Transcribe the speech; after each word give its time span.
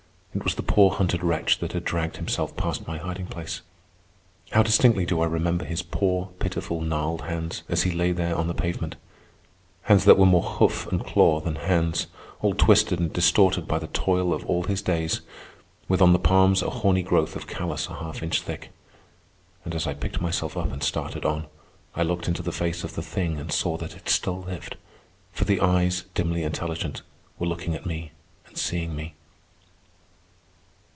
It 0.33 0.45
was 0.45 0.55
the 0.55 0.63
poor 0.63 0.91
hunted 0.91 1.25
wretch 1.25 1.59
that 1.59 1.73
had 1.73 1.83
dragged 1.83 2.15
himself 2.15 2.55
past 2.55 2.87
my 2.87 2.97
hiding 2.97 3.25
place. 3.25 3.59
How 4.51 4.63
distinctly 4.63 5.05
do 5.05 5.19
I 5.19 5.25
remember 5.25 5.65
his 5.65 5.81
poor, 5.81 6.27
pitiful, 6.39 6.79
gnarled 6.79 7.23
hands 7.23 7.63
as 7.67 7.83
he 7.83 7.91
lay 7.91 8.13
there 8.13 8.37
on 8.37 8.47
the 8.47 8.53
pavement—hands 8.53 10.05
that 10.05 10.17
were 10.17 10.25
more 10.25 10.41
hoof 10.43 10.87
and 10.89 11.03
claw 11.05 11.41
than 11.41 11.55
hands, 11.55 12.07
all 12.41 12.53
twisted 12.53 12.97
and 12.97 13.11
distorted 13.11 13.67
by 13.67 13.77
the 13.77 13.87
toil 13.87 14.33
of 14.33 14.45
all 14.45 14.63
his 14.63 14.81
days, 14.81 15.19
with 15.89 16.01
on 16.01 16.13
the 16.13 16.17
palms 16.17 16.61
a 16.63 16.69
horny 16.69 17.03
growth 17.03 17.35
of 17.35 17.45
callous 17.45 17.87
a 17.89 17.95
half 17.95 18.23
inch 18.23 18.41
thick. 18.41 18.69
And 19.65 19.75
as 19.75 19.85
I 19.85 19.93
picked 19.93 20.21
myself 20.21 20.55
up 20.55 20.71
and 20.71 20.81
started 20.81 21.25
on, 21.25 21.47
I 21.93 22.03
looked 22.03 22.29
into 22.29 22.41
the 22.41 22.53
face 22.53 22.85
of 22.85 22.95
the 22.95 23.03
thing 23.03 23.37
and 23.37 23.51
saw 23.51 23.75
that 23.79 23.97
it 23.97 24.07
still 24.07 24.43
lived; 24.43 24.77
for 25.33 25.43
the 25.43 25.59
eyes, 25.59 26.05
dimly 26.15 26.43
intelligent, 26.43 27.01
were 27.37 27.47
looking 27.47 27.75
at 27.75 27.85
me 27.85 28.13
and 28.47 28.57
seeing 28.57 28.95
me. 28.95 29.15